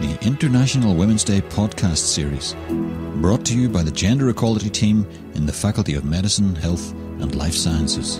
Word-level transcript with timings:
the 0.00 0.18
International 0.20 0.94
Women's 0.94 1.24
Day 1.24 1.40
podcast 1.40 1.96
series, 1.96 2.54
brought 3.22 3.46
to 3.46 3.58
you 3.58 3.66
by 3.70 3.82
the 3.82 3.90
Gender 3.90 4.28
Equality 4.28 4.68
Team 4.68 5.08
in 5.34 5.46
the 5.46 5.52
Faculty 5.54 5.94
of 5.94 6.04
Medicine, 6.04 6.54
Health 6.54 6.92
and 6.92 7.34
Life 7.34 7.54
Sciences. 7.54 8.16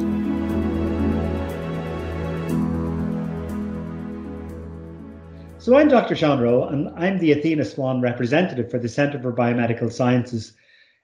So 5.58 5.76
I'm 5.76 5.88
Dr. 5.88 6.16
Sean 6.16 6.40
Rowe, 6.40 6.66
and 6.66 6.88
I'm 6.96 7.18
the 7.18 7.32
Athena 7.32 7.66
Swan 7.66 8.00
representative 8.00 8.70
for 8.70 8.78
the 8.78 8.88
Centre 8.88 9.20
for 9.20 9.34
Biomedical 9.34 9.92
Sciences 9.92 10.54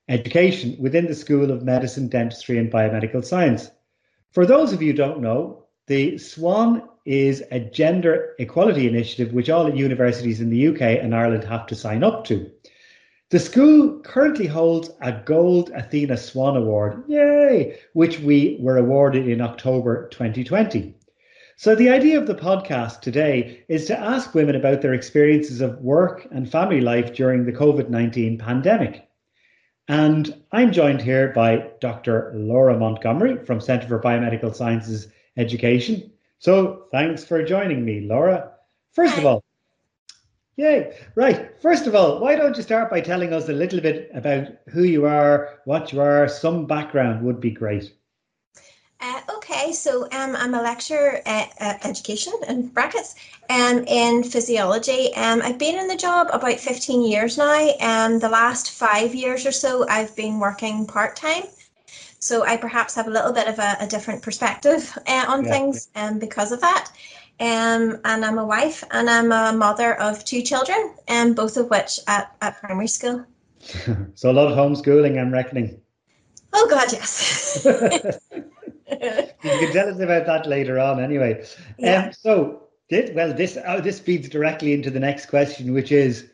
Education 0.08 0.76
within 0.78 1.06
the 1.06 1.14
School 1.14 1.50
of 1.50 1.62
Medicine, 1.62 2.08
Dentistry 2.08 2.56
and 2.56 2.72
Biomedical 2.72 3.22
Science. 3.22 3.70
For 4.30 4.46
those 4.46 4.72
of 4.72 4.80
you 4.80 4.92
who 4.92 4.96
don't 4.96 5.20
know, 5.20 5.61
the 5.86 6.16
SWAN 6.18 6.82
is 7.04 7.42
a 7.50 7.58
gender 7.58 8.34
equality 8.38 8.86
initiative 8.86 9.32
which 9.32 9.50
all 9.50 9.74
universities 9.74 10.40
in 10.40 10.50
the 10.50 10.68
UK 10.68 10.82
and 11.02 11.14
Ireland 11.14 11.44
have 11.44 11.66
to 11.66 11.74
sign 11.74 12.04
up 12.04 12.24
to. 12.26 12.50
The 13.30 13.40
school 13.40 13.98
currently 14.00 14.46
holds 14.46 14.90
a 15.00 15.12
Gold 15.12 15.70
Athena 15.74 16.18
Swan 16.18 16.56
Award, 16.56 17.02
yay, 17.08 17.78
which 17.94 18.20
we 18.20 18.58
were 18.60 18.76
awarded 18.76 19.26
in 19.26 19.40
October 19.40 20.08
2020. 20.10 20.94
So, 21.56 21.74
the 21.74 21.88
idea 21.88 22.18
of 22.18 22.26
the 22.26 22.34
podcast 22.34 23.00
today 23.00 23.64
is 23.68 23.86
to 23.86 23.98
ask 23.98 24.34
women 24.34 24.54
about 24.54 24.82
their 24.82 24.94
experiences 24.94 25.60
of 25.60 25.80
work 25.80 26.26
and 26.30 26.50
family 26.50 26.80
life 26.80 27.14
during 27.14 27.44
the 27.44 27.52
COVID 27.52 27.88
19 27.88 28.38
pandemic. 28.38 29.08
And 29.88 30.42
I'm 30.52 30.72
joined 30.72 31.02
here 31.02 31.32
by 31.32 31.70
Dr. 31.80 32.32
Laura 32.34 32.78
Montgomery 32.78 33.44
from 33.44 33.60
Centre 33.60 33.88
for 33.88 34.00
Biomedical 34.00 34.54
Sciences 34.54 35.08
Education. 35.36 36.12
So 36.38 36.86
thanks 36.90 37.24
for 37.24 37.44
joining 37.44 37.84
me, 37.84 38.00
Laura. 38.00 38.52
First 38.92 39.16
of 39.16 39.24
all, 39.24 39.44
yay, 40.56 40.98
right. 41.14 41.60
First 41.60 41.86
of 41.86 41.94
all, 41.94 42.20
why 42.20 42.34
don't 42.34 42.56
you 42.56 42.62
start 42.62 42.90
by 42.90 43.00
telling 43.00 43.32
us 43.32 43.48
a 43.48 43.52
little 43.52 43.80
bit 43.80 44.10
about 44.12 44.48
who 44.68 44.82
you 44.82 45.06
are, 45.06 45.60
what 45.64 45.92
you 45.92 46.00
are, 46.00 46.28
some 46.28 46.66
background 46.66 47.24
would 47.24 47.40
be 47.40 47.50
great. 47.50 47.92
Uh, 49.00 49.20
okay, 49.36 49.72
so 49.72 50.04
um, 50.12 50.36
I'm 50.36 50.54
a 50.54 50.62
lecturer 50.62 51.20
at, 51.26 51.52
at 51.58 51.84
education 51.84 52.32
in 52.46 52.68
brackets 52.68 53.16
um, 53.50 53.84
in 53.88 54.22
physiology. 54.22 55.12
Um, 55.14 55.42
I've 55.42 55.58
been 55.58 55.76
in 55.76 55.88
the 55.88 55.96
job 55.96 56.28
about 56.32 56.60
15 56.60 57.02
years 57.02 57.36
now, 57.36 57.70
and 57.80 58.20
the 58.20 58.28
last 58.28 58.70
five 58.70 59.12
years 59.12 59.44
or 59.44 59.50
so, 59.50 59.88
I've 59.88 60.14
been 60.14 60.38
working 60.38 60.86
part 60.86 61.16
time. 61.16 61.42
So 62.22 62.44
I 62.44 62.56
perhaps 62.56 62.94
have 62.94 63.08
a 63.08 63.10
little 63.10 63.32
bit 63.32 63.48
of 63.48 63.58
a, 63.58 63.76
a 63.80 63.86
different 63.88 64.22
perspective 64.22 64.96
uh, 65.08 65.24
on 65.26 65.44
yeah. 65.44 65.50
things 65.50 65.88
um, 65.96 66.20
because 66.20 66.52
of 66.52 66.60
that. 66.60 66.88
Um, 67.40 67.98
and 68.04 68.24
I'm 68.24 68.38
a 68.38 68.46
wife 68.46 68.84
and 68.92 69.10
I'm 69.10 69.32
a 69.32 69.52
mother 69.52 70.00
of 70.00 70.24
two 70.24 70.40
children, 70.42 70.94
and 71.08 71.30
um, 71.30 71.34
both 71.34 71.56
of 71.56 71.68
which 71.68 71.98
at, 72.06 72.32
at 72.40 72.60
primary 72.60 72.86
school. 72.86 73.26
so 74.14 74.30
a 74.30 74.32
lot 74.32 74.52
of 74.52 74.56
homeschooling, 74.56 75.20
I'm 75.20 75.32
reckoning. 75.32 75.80
Oh 76.52 76.68
God, 76.70 76.92
yes. 76.92 77.64
you 77.64 77.72
can 79.42 79.72
tell 79.72 79.88
us 79.88 79.98
about 79.98 80.26
that 80.26 80.46
later 80.46 80.78
on, 80.78 81.02
anyway. 81.02 81.44
Yeah. 81.76 82.04
Um, 82.04 82.12
so, 82.12 82.68
did, 82.88 83.16
well, 83.16 83.34
this 83.34 83.58
oh, 83.66 83.80
this 83.80 83.98
feeds 83.98 84.28
directly 84.28 84.74
into 84.74 84.90
the 84.90 85.00
next 85.00 85.26
question, 85.26 85.72
which 85.72 85.90
is, 85.90 86.30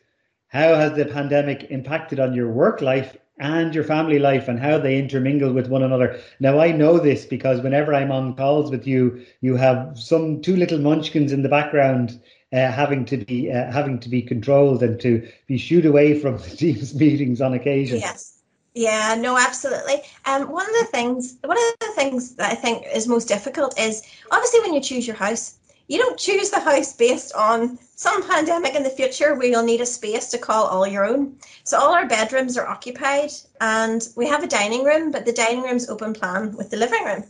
how 0.48 0.74
has 0.74 0.92
the 0.98 1.06
pandemic 1.06 1.70
impacted 1.70 2.20
on 2.20 2.34
your 2.34 2.50
work 2.50 2.82
life 2.82 3.16
and 3.40 3.74
your 3.74 3.84
family 3.84 4.18
life 4.18 4.48
and 4.48 4.58
how 4.58 4.78
they 4.78 4.98
intermingle 4.98 5.52
with 5.52 5.68
one 5.68 5.82
another. 5.82 6.20
Now 6.40 6.58
I 6.58 6.72
know 6.72 6.98
this 6.98 7.24
because 7.24 7.60
whenever 7.60 7.94
I'm 7.94 8.10
on 8.10 8.34
calls 8.34 8.70
with 8.70 8.86
you, 8.86 9.24
you 9.40 9.56
have 9.56 9.98
some 9.98 10.42
two 10.42 10.56
little 10.56 10.78
munchkins 10.78 11.32
in 11.32 11.42
the 11.42 11.48
background 11.48 12.20
uh, 12.52 12.70
having 12.70 13.04
to 13.04 13.18
be 13.18 13.52
uh, 13.52 13.70
having 13.70 13.98
to 14.00 14.08
be 14.08 14.22
controlled 14.22 14.82
and 14.82 14.98
to 15.00 15.28
be 15.46 15.58
shooed 15.58 15.86
away 15.86 16.18
from 16.18 16.38
the 16.38 16.48
Teams 16.56 16.94
meetings 16.94 17.40
on 17.40 17.54
occasion. 17.54 17.98
Yes. 17.98 18.34
Yeah, 18.74 19.16
no, 19.18 19.36
absolutely. 19.36 20.02
Um, 20.24 20.50
one 20.50 20.64
of 20.64 20.72
the 20.72 20.86
things, 20.92 21.36
one 21.42 21.56
of 21.56 21.64
the 21.80 21.92
things 21.96 22.36
that 22.36 22.52
I 22.52 22.54
think 22.54 22.84
is 22.94 23.08
most 23.08 23.26
difficult 23.26 23.78
is 23.78 24.02
obviously 24.30 24.60
when 24.60 24.72
you 24.72 24.80
choose 24.80 25.06
your 25.06 25.16
house, 25.16 25.57
you 25.88 25.98
don't 25.98 26.18
choose 26.18 26.50
the 26.50 26.60
house 26.60 26.92
based 26.92 27.34
on 27.34 27.78
some 27.96 28.22
pandemic 28.28 28.74
in 28.74 28.82
the 28.82 28.90
future 28.90 29.34
where 29.34 29.48
you'll 29.48 29.62
need 29.62 29.80
a 29.80 29.86
space 29.86 30.30
to 30.30 30.38
call 30.38 30.66
all 30.66 30.86
your 30.86 31.04
own. 31.04 31.36
So 31.64 31.78
all 31.78 31.94
our 31.94 32.06
bedrooms 32.06 32.56
are 32.56 32.68
occupied 32.68 33.32
and 33.60 34.06
we 34.14 34.26
have 34.28 34.44
a 34.44 34.46
dining 34.46 34.84
room, 34.84 35.10
but 35.10 35.24
the 35.24 35.32
dining 35.32 35.62
room's 35.62 35.88
open 35.88 36.12
plan 36.12 36.54
with 36.56 36.70
the 36.70 36.76
living 36.76 37.04
room. 37.04 37.24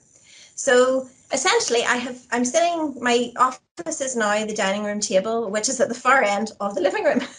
So 0.57 1.09
essentially 1.33 1.85
I 1.85 1.97
have 1.97 2.19
I'm 2.33 2.45
sitting 2.45 2.97
my 3.01 3.33
office 3.37 4.01
is 4.01 4.17
now 4.17 4.45
the 4.45 4.55
dining 4.55 4.85
room 4.85 5.01
table, 5.01 5.51
which 5.51 5.69
is 5.69 5.81
at 5.81 5.89
the 5.89 5.95
far 5.95 6.23
end 6.23 6.51
of 6.61 6.75
the 6.75 6.81
living 6.81 7.05
room. 7.05 7.23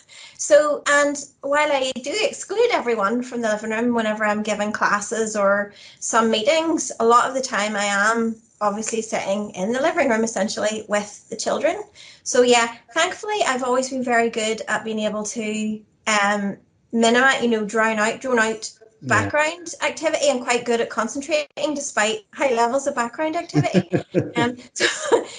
So 0.41 0.83
and 0.87 1.21
while 1.41 1.69
I 1.69 1.91
do 2.01 2.15
exclude 2.21 2.69
everyone 2.71 3.23
from 3.23 3.41
the 3.41 3.49
living 3.49 3.71
room 3.71 3.93
whenever 3.93 4.23
I'm 4.23 4.41
giving 4.41 4.71
classes 4.71 5.35
or 5.35 5.73
some 5.99 6.31
meetings, 6.31 6.93
a 7.01 7.05
lot 7.05 7.27
of 7.27 7.35
the 7.35 7.41
time 7.41 7.75
I 7.75 7.83
am 7.83 8.37
obviously 8.61 9.01
sitting 9.01 9.51
in 9.51 9.71
the 9.71 9.81
living 9.81 10.09
room 10.09 10.23
essentially 10.23 10.85
with 10.87 11.27
the 11.29 11.35
children. 11.35 11.81
So 12.23 12.41
yeah, 12.41 12.75
thankfully 12.93 13.39
I've 13.45 13.63
always 13.63 13.89
been 13.89 14.03
very 14.03 14.29
good 14.29 14.61
at 14.67 14.83
being 14.83 14.99
able 14.99 15.23
to 15.23 15.81
um 16.07 16.57
minimize, 16.91 17.41
you 17.41 17.49
know, 17.49 17.65
drown 17.65 17.99
out, 17.99 18.19
drone 18.21 18.39
out 18.39 18.71
background 19.03 19.73
yeah. 19.81 19.87
activity 19.87 20.27
and 20.27 20.43
quite 20.43 20.65
good 20.65 20.81
at 20.81 20.89
concentrating 20.89 21.73
despite 21.73 22.25
high 22.33 22.53
levels 22.53 22.87
of 22.87 22.95
background 22.95 23.35
activity. 23.35 23.89
um, 24.35 24.57
so, 24.73 24.85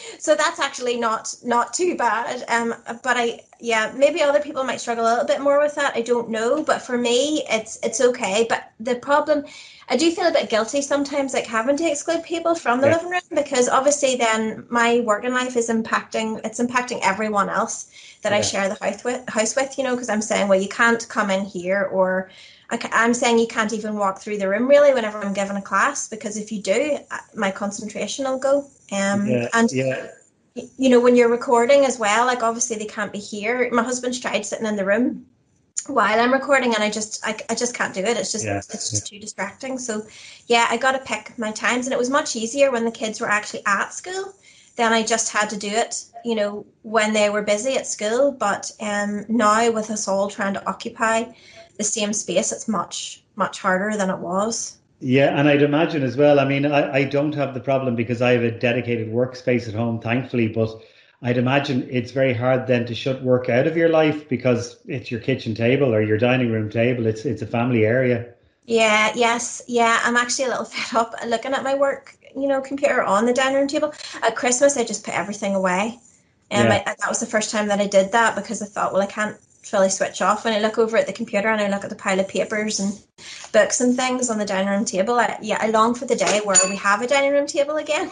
so 0.19 0.35
that's 0.35 0.61
actually 0.61 0.99
not 0.99 1.35
not 1.45 1.73
too 1.73 1.97
bad. 1.97 2.45
Um, 2.49 2.75
but 3.03 3.17
I 3.17 3.41
yeah 3.61 3.93
maybe 3.97 4.23
other 4.23 4.41
people 4.41 4.65
might 4.65 4.81
struggle 4.81 5.05
a 5.05 5.11
little 5.11 5.27
bit 5.27 5.41
more 5.41 5.61
with 5.61 5.77
that. 5.77 5.95
I 5.95 6.03
don't 6.03 6.31
know, 6.31 6.63
but 6.65 6.83
for 6.83 6.99
me 6.99 7.45
it's 7.49 7.79
it's 7.83 8.01
okay. 8.01 8.47
But 8.49 8.73
the 8.81 8.97
problem 8.97 9.45
I 9.89 9.97
do 9.97 10.11
feel 10.11 10.27
a 10.27 10.33
bit 10.33 10.51
guilty 10.51 10.83
sometimes, 10.83 11.35
like 11.35 11.47
having 11.47 11.77
to 11.77 11.91
exclude 11.91 12.23
people 12.25 12.55
from 12.55 12.81
the 12.81 12.89
yeah. 12.89 12.95
living 12.97 13.11
room 13.11 13.21
because 13.35 13.69
obviously 13.69 14.17
then 14.17 14.65
my 14.69 15.01
work 15.01 15.21
working 15.21 15.35
life 15.35 15.57
is 15.57 15.69
impacting. 15.69 16.41
It's 16.45 16.61
impacting 16.61 17.01
everyone 17.03 17.51
else 17.51 17.91
that 18.23 18.33
yeah. 18.33 18.39
I 18.39 18.41
share 18.41 18.69
the 18.69 18.83
house 18.83 19.05
with. 19.05 19.29
House 19.29 19.55
with, 19.55 19.77
you 19.77 19.85
know, 19.85 19.95
because 19.95 20.09
I'm 20.09 20.23
saying, 20.23 20.49
well, 20.49 20.61
you 20.61 20.69
can't 20.69 21.07
come 21.09 21.31
in 21.31 21.45
here, 21.45 21.91
or 21.93 22.31
I, 22.71 22.79
am 22.93 23.13
saying 23.13 23.39
you 23.39 23.47
can't 23.47 23.73
even 23.73 23.97
walk 23.97 24.21
through 24.21 24.39
the 24.39 24.49
room 24.49 24.67
really 24.67 24.95
whenever 24.95 25.19
I'm 25.19 25.35
giving 25.35 25.57
a 25.57 25.63
class 25.63 26.09
because 26.09 26.37
if 26.37 26.51
you 26.51 26.63
do, 26.63 26.99
uh, 27.11 27.19
my 27.35 27.51
concentration 27.51 28.25
will 28.25 28.39
go. 28.39 28.59
Um, 28.93 29.27
yeah, 29.27 29.49
and 29.53 29.71
yeah. 29.73 30.11
You 30.77 30.89
know 30.89 31.01
when 31.01 31.17
you're 31.17 31.29
recording 31.29 31.85
as 31.85 31.99
well, 31.99 32.27
like 32.27 32.43
obviously 32.43 32.77
they 32.77 32.87
can't 32.87 33.13
be 33.13 33.19
here. 33.19 33.69
My 33.73 33.83
husband's 33.83 34.21
tried 34.21 34.45
sitting 34.47 34.67
in 34.67 34.77
the 34.77 34.85
room 34.85 35.27
while 35.87 36.21
I'm 36.21 36.33
recording 36.33 36.75
and 36.75 36.83
I 36.83 36.91
just 36.91 37.25
I, 37.25 37.37
I 37.49 37.55
just 37.55 37.75
can't 37.75 37.95
do 37.95 38.01
it. 38.01 38.17
It's 38.17 38.33
just 38.33 38.45
yeah. 38.45 38.59
it's 38.59 38.91
just 38.91 39.07
too 39.07 39.19
distracting. 39.19 39.79
So 39.79 40.03
yeah, 40.47 40.67
I 40.71 40.77
got 40.77 40.93
to 40.93 40.99
pick 40.99 41.39
my 41.39 41.53
times 41.53 41.87
and 41.87 41.93
it 41.93 41.99
was 41.99 42.11
much 42.11 42.37
easier 42.37 42.71
when 42.71 42.85
the 42.85 42.91
kids 42.91 43.21
were 43.21 43.29
actually 43.29 43.63
at 43.67 43.93
school. 43.93 44.35
Then 44.77 44.93
I 44.93 45.03
just 45.03 45.31
had 45.31 45.51
to 45.51 45.59
do 45.59 45.69
it, 45.69 46.05
you 46.25 46.35
know, 46.35 46.65
when 46.83 47.13
they 47.13 47.29
were 47.29 47.43
busy 47.43 47.77
at 47.77 47.87
school. 47.87 48.33
But 48.33 48.71
um, 48.81 49.25
now 49.29 49.71
with 49.71 49.91
us 49.91 50.09
all 50.09 50.29
trying 50.29 50.55
to 50.55 50.67
occupy 50.67 51.25
the 51.77 51.85
same 51.85 52.13
space, 52.13 52.53
it's 52.53 52.69
much 52.69 53.23
much 53.37 53.61
harder 53.61 53.97
than 53.97 54.11
it 54.11 54.19
was. 54.19 54.77
Yeah, 55.01 55.39
and 55.39 55.49
I'd 55.49 55.63
imagine 55.63 56.03
as 56.03 56.17
well. 56.17 56.39
I 56.39 56.45
mean, 56.45 56.67
I, 56.67 56.93
I 56.93 57.05
don't 57.05 57.35
have 57.35 57.55
the 57.55 57.61
problem 57.61 57.97
because 57.97 58.21
I 58.21 58.33
have 58.33 58.43
a 58.43 58.51
dedicated 58.51 59.09
workspace 59.09 59.67
at 59.67 59.75
home, 59.75 59.99
thankfully, 59.99 60.49
but 60.49 60.83
I'd 61.23 61.39
imagine 61.39 61.89
it's 61.91 62.13
very 62.13 62.35
hard 62.35 62.67
then 62.67 62.85
to 62.87 62.95
shut 62.95 63.23
work 63.23 63.49
out 63.49 63.67
of 63.67 63.77
your 63.77 63.89
life 63.89 64.29
because 64.29 64.79
it's 64.87 65.11
your 65.11 65.21
kitchen 65.21 65.55
table 65.55 65.95
or 65.95 66.03
your 66.03 66.19
dining 66.19 66.53
room 66.53 66.69
table. 66.69 67.07
It's 67.07 67.25
it's 67.25 67.41
a 67.41 67.47
family 67.47 67.87
area. 67.87 68.35
Yeah, 68.67 69.13
yes, 69.15 69.63
yeah. 69.67 70.01
I'm 70.03 70.17
actually 70.17 70.47
a 70.47 70.49
little 70.49 70.65
fed 70.67 70.99
up 70.99 71.15
looking 71.27 71.55
at 71.55 71.65
my 71.65 71.75
work, 71.75 72.15
you 72.37 72.47
know, 72.47 72.61
computer 72.61 73.03
on 73.03 73.25
the 73.25 73.33
dining 73.33 73.57
room 73.57 73.69
table. 73.69 73.95
At 74.23 74.37
Christmas, 74.37 74.77
I 74.77 74.85
just 74.85 75.05
put 75.05 75.19
everything 75.19 75.55
away, 75.55 75.99
and 76.51 76.69
yeah. 76.69 76.85
That 76.85 77.09
was 77.09 77.21
the 77.21 77.27
first 77.27 77.51
time 77.51 77.69
that 77.69 77.81
I 77.81 77.87
did 77.87 78.13
that 78.13 78.37
because 78.37 78.61
I 78.61 78.67
thought, 78.67 78.93
well, 78.93 79.03
I 79.03 79.07
can't 79.07 79.39
fully 79.63 79.91
switch 79.91 80.23
off 80.23 80.45
when 80.45 80.55
I 80.55 80.61
look 80.61 80.79
over 80.79 80.97
at 80.97 81.07
the 81.07 81.13
computer 81.13 81.49
and 81.49 81.61
I 81.61 81.69
look 81.69 81.85
at 81.85 81.91
the 81.91 81.97
pile 81.97 82.21
of 82.21 82.29
papers 82.29 82.81
and 82.81 82.99
books 83.53 83.81
and 83.81 83.97
things 83.97 84.31
on 84.31 84.39
the 84.39 84.47
dining 84.47 84.69
room 84.69 84.85
table. 84.85 85.15
I, 85.15 85.39
yeah, 85.43 85.59
I 85.61 85.71
long 85.71 85.95
for 85.95 86.07
the 86.07 86.17
day 86.17 86.41
where 86.45 86.57
we 86.69 86.77
have 86.77 87.03
a 87.03 87.07
dining 87.07 87.33
room 87.33 87.47
table 87.47 87.77
again 87.77 88.11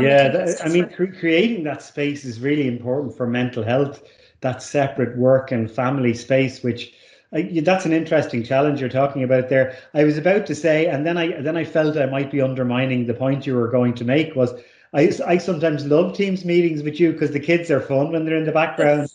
yeah, 0.00 0.28
that, 0.28 0.64
I 0.64 0.68
mean, 0.68 0.88
cre- 0.88 1.18
creating 1.18 1.64
that 1.64 1.82
space 1.82 2.24
is 2.24 2.40
really 2.40 2.66
important 2.66 3.16
for 3.16 3.26
mental 3.26 3.62
health. 3.62 4.02
That 4.40 4.62
separate 4.62 5.16
work 5.16 5.52
and 5.52 5.70
family 5.70 6.14
space, 6.14 6.62
which 6.62 6.94
uh, 7.32 7.42
that's 7.62 7.84
an 7.84 7.92
interesting 7.92 8.42
challenge 8.42 8.80
you're 8.80 8.88
talking 8.88 9.22
about 9.22 9.48
there. 9.48 9.76
I 9.94 10.04
was 10.04 10.18
about 10.18 10.46
to 10.46 10.54
say, 10.54 10.86
and 10.86 11.06
then 11.06 11.16
I 11.16 11.40
then 11.42 11.56
I 11.56 11.64
felt 11.64 11.96
I 11.96 12.06
might 12.06 12.30
be 12.30 12.40
undermining 12.40 13.06
the 13.06 13.14
point 13.14 13.46
you 13.46 13.54
were 13.54 13.68
going 13.68 13.94
to 13.94 14.04
make. 14.04 14.34
Was 14.34 14.52
I, 14.94 15.12
I 15.26 15.38
sometimes 15.38 15.84
love 15.84 16.16
Teams 16.16 16.44
meetings 16.44 16.82
with 16.82 16.98
you 16.98 17.12
because 17.12 17.30
the 17.30 17.40
kids 17.40 17.70
are 17.70 17.80
fun 17.80 18.10
when 18.10 18.24
they're 18.24 18.36
in 18.36 18.44
the 18.44 18.52
background, 18.52 19.10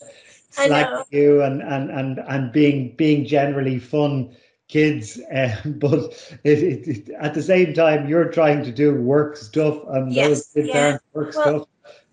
slagging 0.52 1.04
you 1.10 1.42
and 1.42 1.62
and 1.62 1.90
and 1.90 2.18
and 2.18 2.52
being 2.52 2.94
being 2.96 3.26
generally 3.26 3.78
fun 3.78 4.36
kids, 4.68 5.18
uh, 5.34 5.56
but 5.64 6.38
it, 6.44 6.62
it, 6.62 6.88
it, 6.88 7.10
at 7.18 7.34
the 7.34 7.42
same 7.42 7.74
time, 7.74 8.08
you're 8.08 8.30
trying 8.30 8.62
to 8.64 8.70
do 8.70 8.94
work 8.94 9.36
stuff, 9.36 9.82
and 9.88 10.12
yes, 10.12 10.28
those 10.28 10.46
kids 10.54 10.68
yeah. 10.68 10.86
aren't 10.86 11.02
work 11.12 11.34
well, 11.34 11.42
stuff. 11.42 11.68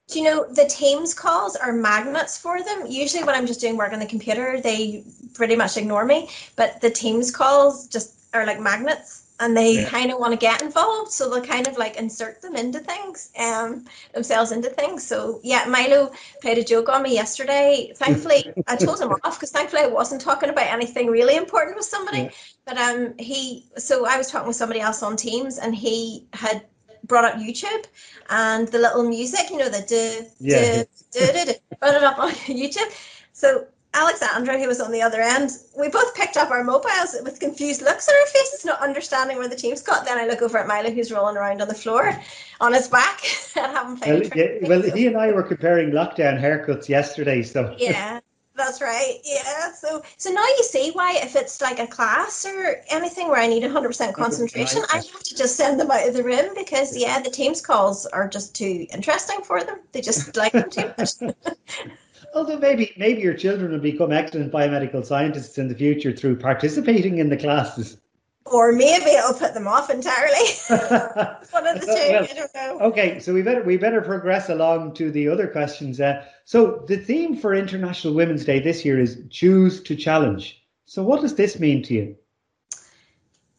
Do 0.08 0.20
you 0.20 0.26
know 0.26 0.46
the 0.52 0.66
Teams 0.66 1.14
calls 1.14 1.56
are 1.56 1.74
magnets 1.74 2.38
for 2.38 2.64
them? 2.64 2.86
Usually, 2.88 3.24
when 3.24 3.36
I'm 3.36 3.48
just 3.48 3.60
doing 3.60 3.76
work 3.76 3.92
on 3.92 4.00
the 4.00 4.06
computer, 4.06 4.62
they 4.62 5.04
pretty 5.34 5.56
much 5.56 5.78
ignore 5.78 6.06
me. 6.06 6.30
But 6.56 6.80
the 6.81 6.92
Teams 6.92 7.31
calls 7.31 7.88
just 7.88 8.14
are 8.34 8.46
like 8.46 8.60
magnets 8.60 9.25
and 9.40 9.56
they 9.56 9.76
yeah. 9.82 9.90
kind 9.90 10.12
of 10.12 10.20
want 10.20 10.32
to 10.32 10.38
get 10.38 10.62
involved 10.62 11.12
so 11.12 11.30
they'll 11.30 11.44
kind 11.44 11.68
of 11.68 11.78
like 11.78 11.98
insert 11.98 12.42
them 12.42 12.56
into 12.56 12.80
things 12.80 13.32
um 13.40 13.84
themselves 14.14 14.52
into 14.52 14.70
things 14.70 15.06
so 15.06 15.40
yeah 15.44 15.66
milo 15.68 16.12
played 16.42 16.58
a 16.58 16.64
joke 16.64 16.90
on 16.90 17.04
me 17.04 17.14
yesterday 17.14 17.92
thankfully 17.96 18.52
i 18.68 18.76
told 18.76 19.00
him 19.00 19.12
off 19.24 19.38
because 19.38 19.52
thankfully 19.52 19.84
i 19.84 19.88
wasn't 19.88 20.20
talking 20.20 20.50
about 20.50 20.68
anything 20.68 21.08
really 21.08 21.36
important 21.36 21.76
with 21.76 21.86
somebody 21.86 22.20
yeah. 22.20 22.30
but 22.66 22.78
um 22.78 23.14
he 23.20 23.66
so 23.78 24.06
i 24.06 24.18
was 24.18 24.32
talking 24.32 24.48
with 24.48 24.58
somebody 24.58 24.80
else 24.80 25.04
on 25.04 25.16
teams 25.16 25.58
and 25.58 25.76
he 25.76 26.28
had 26.34 26.66
brought 27.04 27.26
up 27.26 27.36
youtube 27.36 27.86
and 28.30 28.68
the 28.70 28.80
little 28.80 29.04
music 29.04 29.50
you 29.50 29.58
know 29.58 29.70
the 29.70 29.81
duh, 29.81 30.28
yeah. 30.40 30.84
duh, 31.12 31.20
duh, 31.20 31.31
duh, 31.34 31.46
duh, 31.46 31.78
brought 31.80 31.96
it 31.96 32.04
up 32.04 32.20
on 32.20 32.31
youtube 32.48 32.92
so 33.34 33.68
Alexandra, 33.95 34.59
who 34.59 34.68
was 34.68 34.81
on 34.81 34.92
the 34.92 35.01
other 35.01 35.21
end, 35.21 35.51
we 35.77 35.88
both 35.88 36.13
picked 36.15 36.36
up 36.36 36.51
our 36.51 36.63
mobiles 36.63 37.15
with 37.24 37.39
confused 37.39 37.81
looks 37.81 38.09
on 38.09 38.15
our 38.15 38.27
faces, 38.27 38.65
not 38.65 38.81
understanding 38.81 39.38
where 39.38 39.47
the 39.47 39.56
team's 39.56 39.81
got. 39.81 40.06
Then 40.06 40.18
I 40.18 40.27
look 40.27 40.42
over 40.42 40.57
at 40.57 40.68
Milo, 40.68 40.92
who's 40.92 41.12
rolling 41.12 41.38
around 41.38 41.62
on 41.62 41.69
the 41.69 41.74
floor 41.74 42.13
on 42.59 42.74
his 42.74 42.89
back 42.89 43.21
and 43.56 43.71
having 43.71 43.97
played. 43.97 44.33
Well, 44.36 44.45
yeah, 44.45 44.68
well, 44.68 44.81
he 44.81 45.07
and 45.07 45.18
I 45.18 45.31
were 45.31 45.44
comparing 45.44 45.92
lockdown 45.92 46.39
haircuts 46.39 46.89
yesterday, 46.89 47.42
so 47.42 47.74
yeah. 47.77 48.19
That's 48.56 48.81
right. 48.81 49.18
Yeah. 49.25 49.74
So 49.74 50.01
so 50.15 50.30
now 50.31 50.45
you 50.45 50.63
see 50.63 50.92
why 50.92 51.18
if 51.21 51.36
it's 51.36 51.62
like 51.62 51.80
a 51.80 51.88
class 51.88 52.45
or 52.45 52.77
anything 52.89 53.27
where 53.27 53.42
I 53.42 53.47
need 53.47 53.63
100% 53.63 54.13
concentration, 54.13 54.81
I 54.94 54.97
have 54.97 55.24
to 55.24 55.36
just 55.36 55.57
send 55.57 55.77
them 55.77 55.92
out 55.92 56.07
of 56.07 56.13
the 56.13 56.24
room 56.24 56.53
because 56.56 56.97
yeah, 56.97 57.19
the 57.21 57.30
Teams 57.30 57.59
calls 57.59 58.06
are 58.07 58.30
just 58.30 58.56
too 58.56 58.88
interesting 58.94 59.42
for 59.42 59.62
them. 59.62 59.80
They 59.92 60.00
just 60.00 60.38
like 60.38 60.53
them 60.53 60.69
too 60.69 60.94
much. 60.97 61.36
Although 62.36 62.60
maybe 62.60 62.92
maybe 62.98 63.22
your 63.22 63.34
children 63.34 63.72
will 63.72 63.80
become 63.80 64.12
excellent 64.12 64.52
biomedical 64.52 65.06
scientists 65.06 65.58
in 65.58 65.70
the 65.70 65.76
future 65.76 66.12
through 66.12 66.36
participating 66.36 67.20
in 67.20 67.30
the 67.30 67.38
classes. 67.38 67.98
Or 68.46 68.74
maybe 68.74 69.12
it'll 69.12 69.34
put 69.34 69.54
them 69.54 69.68
off 69.68 69.90
entirely. 69.90 70.50
One 70.68 71.66
of 71.66 71.80
the 71.80 71.86
two. 71.86 72.12
Well, 72.12 72.24
I 72.24 72.34
don't 72.34 72.54
know. 72.54 72.80
Okay, 72.88 73.20
so 73.20 73.34
we 73.34 73.42
better 73.42 73.64
we 73.64 73.78
better 73.78 74.02
progress 74.02 74.50
along 74.50 74.96
to 74.96 75.10
the 75.10 75.30
other 75.30 75.48
questions. 75.48 76.02
Uh, 76.02 76.26
so 76.44 76.84
the 76.88 76.98
theme 76.98 77.38
for 77.38 77.56
International 77.56 78.14
Women's 78.14 78.44
Day 78.44 78.60
this 78.60 78.84
year 78.84 79.00
is 79.00 79.24
choose 79.30 79.81
to 79.84 79.96
challenge. 79.96 80.62
So 80.86 81.04
what 81.04 81.22
does 81.22 81.36
this 81.36 81.58
mean 81.58 81.81
to 81.84 81.94
you? 81.94 82.16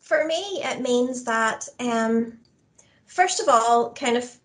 For 0.01 0.27
me, 0.27 0.61
it 0.63 0.83
means 0.83 1.25
that 1.25 1.67
um, 1.81 2.39
first 3.07 3.41
of 3.41 3.49
all, 3.49 3.93
kind 3.95 4.19
of 4.19 4.39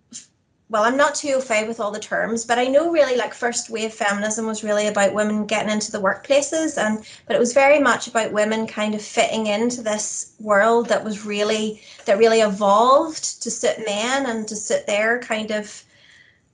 well, 0.71 0.83
I'm 0.83 0.95
not 0.95 1.15
too 1.15 1.33
au 1.33 1.67
with 1.67 1.81
all 1.81 1.91
the 1.91 1.99
terms, 1.99 2.45
but 2.45 2.57
I 2.57 2.67
know 2.67 2.91
really 2.91 3.17
like 3.17 3.33
first 3.33 3.69
wave 3.69 3.93
feminism 3.93 4.45
was 4.45 4.63
really 4.63 4.87
about 4.87 5.13
women 5.13 5.45
getting 5.45 5.69
into 5.69 5.91
the 5.91 5.99
workplaces, 5.99 6.77
and 6.77 7.05
but 7.27 7.35
it 7.35 7.39
was 7.39 7.53
very 7.53 7.77
much 7.77 8.07
about 8.07 8.31
women 8.31 8.65
kind 8.67 8.95
of 8.95 9.01
fitting 9.01 9.47
into 9.47 9.81
this 9.81 10.31
world 10.39 10.87
that 10.87 11.03
was 11.03 11.25
really 11.25 11.81
that 12.05 12.17
really 12.17 12.39
evolved 12.39 13.43
to 13.43 13.51
suit 13.51 13.85
men 13.85 14.25
and 14.25 14.47
to 14.47 14.55
suit 14.55 14.87
their 14.87 15.19
kind 15.19 15.51
of 15.51 15.83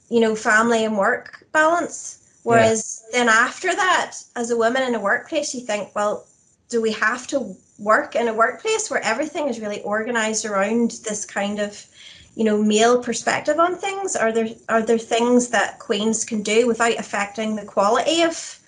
you 0.10 0.20
know 0.20 0.36
family 0.36 0.84
and 0.84 0.98
work 0.98 1.46
balance. 1.52 2.18
Whereas 2.42 3.04
yeah. 3.12 3.20
then 3.20 3.30
after 3.30 3.76
that, 3.76 4.16
as 4.36 4.50
a 4.50 4.58
woman 4.58 4.82
in 4.82 4.96
a 4.96 5.00
workplace, 5.00 5.54
you 5.54 5.62
think, 5.62 5.94
well, 5.94 6.26
do 6.70 6.82
we 6.82 6.94
have 6.94 7.28
to 7.28 7.56
work 7.78 8.16
in 8.16 8.28
a 8.28 8.34
workplace 8.34 8.90
where 8.90 9.04
everything 9.04 9.48
is 9.48 9.60
really 9.60 9.82
organized 9.82 10.44
around 10.44 10.92
this 11.06 11.24
kind 11.24 11.60
of 11.60 11.86
you 12.38 12.44
know 12.44 12.62
male 12.62 13.02
perspective 13.02 13.60
on 13.60 13.76
things? 13.76 14.16
Are 14.16 14.32
there 14.32 14.50
are 14.70 14.84
there 14.84 15.00
things 15.00 15.50
that 15.50 15.80
Queen's 15.80 16.24
can 16.24 16.44
do 16.44 16.68
without 16.68 17.00
affecting 17.00 17.56
the 17.56 17.66
quality 17.66 18.22
of 18.22 18.60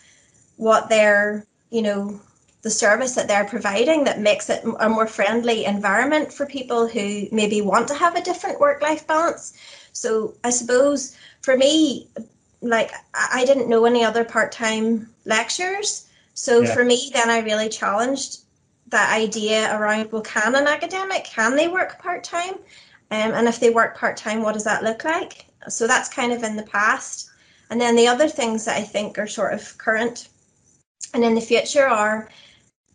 what 0.57 0.89
they're 0.89 1.45
you 1.69 1.83
know 1.83 2.19
the 2.63 2.71
service 2.71 3.13
that 3.13 3.27
they're 3.27 3.45
providing 3.45 4.03
that 4.05 4.19
makes 4.19 4.49
it 4.49 4.65
a 4.79 4.89
more 4.89 5.05
friendly 5.05 5.65
environment 5.65 6.33
for 6.33 6.47
people 6.47 6.87
who 6.87 7.27
maybe 7.31 7.61
want 7.61 7.87
to 7.87 7.93
have 7.93 8.15
a 8.15 8.23
different 8.23 8.59
work 8.59 8.81
life 8.81 9.05
balance? 9.05 9.53
So 9.93 10.33
i 10.43 10.49
suppose 10.49 11.15
for 11.43 11.55
me 11.55 12.07
like 12.61 12.91
i 13.13 13.45
didn't 13.45 13.69
know 13.69 13.85
any 13.85 14.03
other 14.03 14.25
part-time 14.25 15.07
lectures. 15.25 16.07
So 16.33 16.61
yeah. 16.61 16.73
for 16.73 16.83
me 16.83 17.11
then 17.13 17.29
i 17.29 17.39
really 17.41 17.69
challenged 17.69 18.39
that 18.87 19.15
idea 19.15 19.77
around 19.77 20.11
well 20.11 20.23
can 20.23 20.55
an 20.55 20.65
academic 20.65 21.23
can 21.25 21.55
they 21.55 21.67
work 21.67 21.99
part-time 21.99 22.55
um, 23.11 23.31
and 23.33 23.47
if 23.47 23.59
they 23.59 23.69
work 23.69 23.97
part 23.97 24.17
time, 24.17 24.43
what 24.43 24.53
does 24.53 24.63
that 24.65 24.83
look 24.83 25.03
like? 25.03 25.45
So 25.67 25.87
that's 25.87 26.09
kind 26.09 26.31
of 26.31 26.43
in 26.43 26.55
the 26.55 26.63
past. 26.63 27.29
And 27.69 27.79
then 27.79 27.95
the 27.95 28.07
other 28.07 28.27
things 28.27 28.65
that 28.65 28.77
I 28.77 28.83
think 28.83 29.17
are 29.17 29.27
sort 29.27 29.53
of 29.53 29.77
current 29.77 30.29
and 31.13 31.23
in 31.23 31.35
the 31.35 31.41
future 31.41 31.87
are 31.87 32.29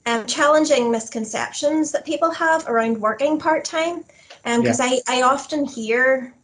um, 0.06 0.26
challenging 0.26 0.90
misconceptions 0.90 1.90
that 1.92 2.04
people 2.04 2.30
have 2.30 2.66
around 2.68 3.00
working 3.00 3.38
part 3.38 3.64
time. 3.64 4.04
Because 4.44 4.80
um, 4.80 4.90
yeah. 4.90 4.98
I, 5.08 5.20
I 5.20 5.22
often 5.22 5.64
hear 5.64 6.34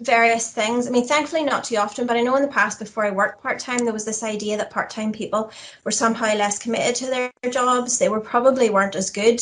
various 0.00 0.52
things. 0.52 0.86
I 0.86 0.90
mean, 0.90 1.06
thankfully, 1.06 1.44
not 1.44 1.64
too 1.64 1.76
often, 1.76 2.06
but 2.06 2.16
I 2.16 2.22
know 2.22 2.36
in 2.36 2.42
the 2.42 2.48
past, 2.48 2.78
before 2.78 3.04
I 3.04 3.10
worked 3.10 3.42
part 3.42 3.58
time, 3.58 3.84
there 3.84 3.92
was 3.92 4.04
this 4.04 4.22
idea 4.22 4.56
that 4.56 4.70
part 4.70 4.90
time 4.90 5.12
people 5.12 5.50
were 5.84 5.90
somehow 5.90 6.34
less 6.34 6.58
committed 6.58 6.94
to 6.96 7.06
their 7.06 7.50
jobs. 7.50 7.98
They 7.98 8.08
were 8.08 8.20
probably 8.20 8.70
weren't 8.70 8.96
as 8.96 9.10
good 9.10 9.40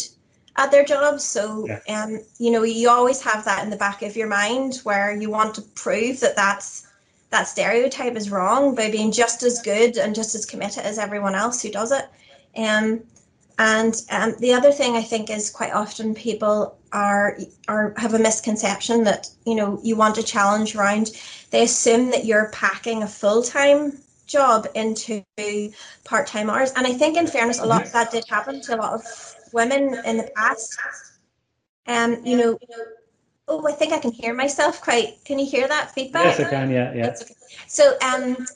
at 0.57 0.71
their 0.71 0.85
jobs. 0.85 1.25
So, 1.25 1.67
yeah. 1.67 1.81
um, 1.89 2.21
you 2.39 2.51
know, 2.51 2.63
you 2.63 2.89
always 2.89 3.21
have 3.23 3.45
that 3.45 3.63
in 3.63 3.71
the 3.71 3.77
back 3.77 4.03
of 4.03 4.17
your 4.17 4.29
mind 4.29 4.77
where 4.85 5.15
you 5.15 5.31
want 5.31 5.55
to 5.57 5.63
prove 5.63 6.21
that 6.21 6.37
that's 6.37 6.87
that 7.31 7.49
stereotype 7.49 8.17
is 8.17 8.31
wrong 8.31 8.75
by 8.75 8.91
being 8.91 9.11
just 9.11 9.43
as 9.43 9.61
good 9.61 9.99
and 9.99 10.15
just 10.15 10.35
as 10.35 10.47
committed 10.47 10.85
as 10.85 10.99
everyone 10.99 11.35
else 11.35 11.61
who 11.61 11.71
does 11.71 11.93
it. 11.93 12.07
Um, 12.57 13.03
and 13.59 13.95
um, 14.11 14.35
the 14.39 14.53
other 14.53 14.71
thing 14.71 14.97
I 14.97 15.03
think 15.03 15.31
is 15.31 15.51
quite 15.51 15.73
often 15.73 16.15
people 16.15 16.77
are 16.93 17.39
are 17.69 17.95
have 17.97 18.15
a 18.15 18.19
misconception 18.19 19.05
that 19.05 19.29
you 19.45 19.55
know 19.55 19.81
you 19.83 19.97
want 19.97 20.15
to 20.17 20.23
challenge 20.23 20.77
around. 20.77 21.11
They 21.51 21.65
assume 21.65 22.11
that 22.11 22.27
you're 22.27 22.51
packing 22.51 23.03
a 23.03 23.09
full 23.09 23.43
time 23.43 23.99
job 24.27 24.67
into 24.75 25.25
part 26.05 26.27
time 26.27 26.51
hours, 26.51 26.73
and 26.77 26.87
I 26.87 26.93
think 26.93 27.17
in 27.17 27.27
fairness, 27.27 27.59
a 27.59 27.67
lot 27.67 27.85
of 27.85 27.93
that 27.93 28.11
did 28.11 28.25
happen 28.29 28.61
to 28.63 28.77
a 28.77 28.79
lot 28.79 28.93
of 28.93 29.36
women 29.53 29.95
in 30.05 30.17
the 30.17 30.31
past. 30.35 30.79
Um, 31.87 32.25
you 32.25 32.37
know, 32.37 32.59
oh, 33.49 33.67
I 33.67 33.73
think 33.73 33.93
I 33.93 33.99
can 33.99 34.13
hear 34.13 34.35
myself 34.35 34.81
quite. 34.81 35.25
Can 35.25 35.39
you 35.39 35.47
hear 35.47 35.69
that 35.69 35.93
feedback? 35.93 36.25
Yes, 36.25 36.41
I 36.41 36.51
can. 36.51 36.71
Yeah, 36.71 36.93
yeah. 36.95 37.07
Okay. 37.09 37.35
So, 37.69 37.97
um, 38.01 38.47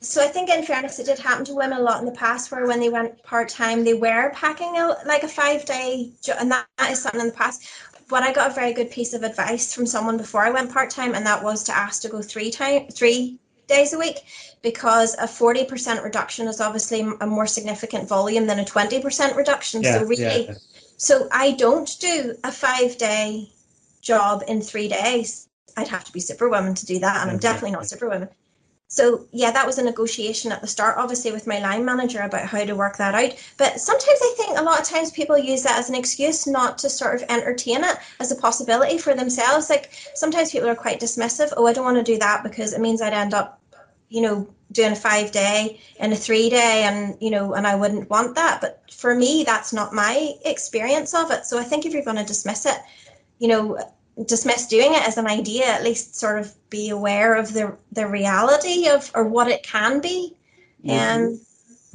so 0.00 0.22
I 0.22 0.28
think 0.28 0.50
in 0.50 0.64
fairness, 0.64 0.98
it 0.98 1.06
did 1.06 1.18
happen 1.18 1.44
to 1.46 1.54
women 1.54 1.78
a 1.78 1.82
lot 1.82 2.00
in 2.00 2.04
the 2.04 2.12
past, 2.12 2.52
where 2.52 2.66
when 2.66 2.80
they 2.80 2.90
went 2.90 3.22
part 3.22 3.48
time, 3.48 3.84
they 3.84 3.94
were 3.94 4.30
packing 4.34 4.76
out 4.76 5.06
like 5.06 5.22
a 5.22 5.28
five 5.28 5.64
day, 5.64 6.12
job, 6.22 6.36
and 6.40 6.50
that 6.50 6.66
is 6.90 7.02
something 7.02 7.20
in 7.20 7.28
the 7.28 7.32
past. 7.32 7.68
But 8.08 8.22
I 8.22 8.32
got 8.32 8.50
a 8.50 8.54
very 8.54 8.74
good 8.74 8.90
piece 8.90 9.14
of 9.14 9.22
advice 9.22 9.74
from 9.74 9.86
someone 9.86 10.18
before 10.18 10.44
I 10.44 10.50
went 10.50 10.70
part 10.70 10.90
time, 10.90 11.14
and 11.14 11.24
that 11.26 11.42
was 11.42 11.64
to 11.64 11.76
ask 11.76 12.02
to 12.02 12.08
go 12.08 12.20
three 12.20 12.50
time 12.50 12.88
three 12.88 13.38
days 13.66 13.92
a 13.92 13.98
week 13.98 14.18
because 14.62 15.14
a 15.14 15.26
40% 15.26 16.02
reduction 16.02 16.48
is 16.48 16.60
obviously 16.60 17.00
a 17.20 17.26
more 17.26 17.46
significant 17.46 18.08
volume 18.08 18.46
than 18.46 18.58
a 18.58 18.64
20% 18.64 19.36
reduction. 19.36 19.82
Yeah, 19.82 19.98
so 19.98 20.04
really, 20.04 20.46
yeah. 20.46 20.54
so 20.96 21.28
I 21.32 21.52
don't 21.52 21.90
do 22.00 22.34
a 22.44 22.52
five 22.52 22.96
day 22.98 23.50
job 24.00 24.42
in 24.48 24.60
three 24.60 24.88
days. 24.88 25.48
I'd 25.76 25.88
have 25.88 26.04
to 26.04 26.12
be 26.12 26.20
superwoman 26.20 26.74
to 26.74 26.86
do 26.86 26.98
that, 27.00 27.22
and 27.22 27.30
I'm 27.30 27.38
definitely 27.38 27.72
not 27.72 27.88
superwoman. 27.88 28.28
So 28.88 29.26
yeah, 29.32 29.50
that 29.50 29.66
was 29.66 29.78
a 29.78 29.84
negotiation 29.84 30.52
at 30.52 30.60
the 30.60 30.66
start, 30.66 30.98
obviously 30.98 31.32
with 31.32 31.46
my 31.46 31.58
line 31.58 31.84
manager 31.84 32.20
about 32.20 32.46
how 32.46 32.64
to 32.64 32.76
work 32.76 32.96
that 32.98 33.14
out. 33.14 33.34
But 33.56 33.80
sometimes 33.80 34.18
I 34.22 34.34
think 34.36 34.58
a 34.58 34.62
lot 34.62 34.80
of 34.80 34.86
times 34.86 35.10
people 35.10 35.36
use 35.36 35.62
that 35.64 35.78
as 35.78 35.88
an 35.88 35.96
excuse 35.96 36.46
not 36.46 36.78
to 36.78 36.90
sort 36.90 37.16
of 37.16 37.28
entertain 37.28 37.82
it 37.82 37.96
as 38.20 38.30
a 38.30 38.36
possibility 38.36 38.98
for 38.98 39.14
themselves. 39.14 39.68
Like 39.68 39.92
sometimes 40.14 40.52
people 40.52 40.68
are 40.68 40.76
quite 40.76 41.00
dismissive. 41.00 41.52
Oh, 41.56 41.66
I 41.66 41.72
don't 41.72 41.84
want 41.84 41.96
to 41.96 42.12
do 42.12 42.18
that 42.18 42.44
because 42.44 42.72
it 42.72 42.80
means 42.80 43.02
I'd 43.02 43.12
end 43.12 43.34
up 43.34 43.60
you 44.08 44.20
know, 44.20 44.48
doing 44.70 44.92
a 44.92 44.96
five 44.96 45.32
day 45.32 45.80
and 45.98 46.12
a 46.12 46.16
three 46.16 46.48
day 46.48 46.84
and, 46.84 47.16
you 47.20 47.30
know, 47.30 47.54
and 47.54 47.66
I 47.66 47.74
wouldn't 47.74 48.08
want 48.08 48.36
that. 48.36 48.60
But 48.60 48.82
for 48.92 49.14
me, 49.14 49.42
that's 49.44 49.72
not 49.72 49.92
my 49.92 50.34
experience 50.44 51.14
of 51.14 51.32
it. 51.32 51.46
So 51.46 51.58
I 51.58 51.64
think 51.64 51.84
if 51.84 51.92
you're 51.92 52.04
going 52.04 52.18
to 52.18 52.24
dismiss 52.24 52.64
it, 52.64 52.78
you 53.40 53.48
know, 53.48 53.78
dismiss 54.26 54.66
doing 54.66 54.94
it 54.94 55.06
as 55.06 55.16
an 55.16 55.26
idea, 55.26 55.66
at 55.66 55.82
least 55.82 56.16
sort 56.16 56.38
of 56.38 56.52
be 56.70 56.88
aware 56.88 57.34
of 57.34 57.52
the, 57.52 57.76
the 57.92 58.06
reality 58.06 58.88
of, 58.88 59.10
or 59.14 59.24
what 59.24 59.48
it 59.48 59.62
can 59.62 60.00
be. 60.00 60.36
And, 60.84 61.34
um, 61.34 61.40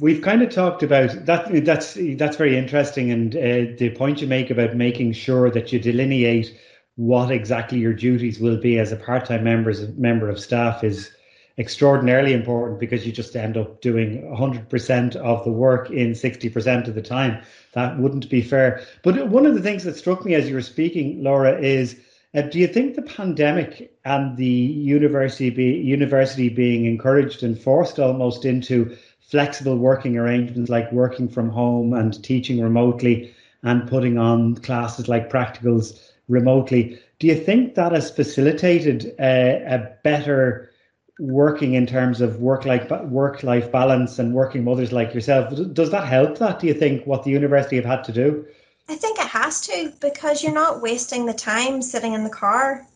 We've 0.00 0.22
kind 0.22 0.40
of 0.40 0.50
talked 0.50 0.82
about 0.82 1.26
that. 1.26 1.64
That's 1.66 1.98
that's 2.16 2.36
very 2.38 2.56
interesting, 2.56 3.10
and 3.10 3.36
uh, 3.36 3.76
the 3.76 3.94
point 3.94 4.22
you 4.22 4.26
make 4.26 4.48
about 4.48 4.74
making 4.74 5.12
sure 5.12 5.50
that 5.50 5.74
you 5.74 5.78
delineate 5.78 6.58
what 6.96 7.30
exactly 7.30 7.78
your 7.78 7.92
duties 7.92 8.40
will 8.40 8.56
be 8.56 8.78
as 8.78 8.92
a 8.92 8.96
part-time 8.96 9.44
members 9.44 9.86
member 9.98 10.30
of 10.30 10.40
staff 10.40 10.82
is 10.82 11.10
extraordinarily 11.58 12.32
important 12.32 12.80
because 12.80 13.06
you 13.06 13.12
just 13.12 13.36
end 13.36 13.58
up 13.58 13.82
doing 13.82 14.22
100% 14.22 15.16
of 15.16 15.44
the 15.44 15.52
work 15.52 15.90
in 15.90 16.12
60% 16.12 16.88
of 16.88 16.94
the 16.94 17.02
time. 17.02 17.42
That 17.72 17.98
wouldn't 17.98 18.30
be 18.30 18.40
fair. 18.40 18.82
But 19.02 19.28
one 19.28 19.44
of 19.44 19.54
the 19.54 19.60
things 19.60 19.84
that 19.84 19.96
struck 19.96 20.24
me 20.24 20.34
as 20.34 20.48
you 20.48 20.54
were 20.54 20.62
speaking, 20.62 21.22
Laura, 21.22 21.60
is 21.60 22.00
Uh, 22.32 22.42
do 22.42 22.60
you 22.60 22.68
think 22.68 22.94
the 22.94 23.02
pandemic 23.02 23.92
and 24.04 24.36
the 24.36 24.46
university 24.46 25.50
be, 25.50 25.64
university 25.64 26.48
being 26.48 26.86
encouraged 26.86 27.42
and 27.42 27.60
forced 27.60 27.98
almost 27.98 28.44
into 28.44 28.96
flexible 29.20 29.76
working 29.76 30.16
arrangements 30.16 30.70
like 30.70 30.90
working 30.92 31.28
from 31.28 31.50
home 31.50 31.92
and 31.92 32.22
teaching 32.22 32.62
remotely 32.62 33.34
and 33.64 33.88
putting 33.88 34.16
on 34.16 34.54
classes 34.56 35.08
like 35.08 35.30
practicals 35.30 36.00
remotely, 36.28 36.98
do 37.18 37.26
you 37.26 37.34
think 37.34 37.74
that 37.74 37.92
has 37.92 38.10
facilitated 38.10 39.12
a, 39.18 39.62
a 39.66 39.90
better 40.04 40.70
working 41.18 41.74
in 41.74 41.86
terms 41.86 42.20
of 42.20 42.40
work 42.40 42.64
life 42.64 42.88
work 43.02 43.42
life 43.42 43.70
balance 43.70 44.18
and 44.18 44.32
working 44.32 44.64
mothers 44.64 44.92
like 44.92 45.12
yourself? 45.12 45.52
Does 45.74 45.90
that 45.90 46.06
help? 46.06 46.38
That 46.38 46.60
do 46.60 46.68
you 46.68 46.74
think 46.74 47.06
what 47.06 47.24
the 47.24 47.30
university 47.30 47.76
have 47.76 47.84
had 47.84 48.04
to 48.04 48.12
do? 48.12 48.46
I 48.90 48.96
think 48.96 49.18
it 49.18 49.28
has 49.28 49.60
to 49.68 49.92
because 50.00 50.42
you're 50.42 50.52
not 50.52 50.82
wasting 50.82 51.24
the 51.24 51.32
time 51.32 51.80
sitting 51.80 52.12
in 52.12 52.24
the 52.24 52.30
car. 52.30 52.86